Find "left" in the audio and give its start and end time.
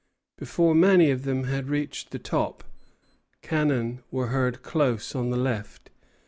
5.37-5.91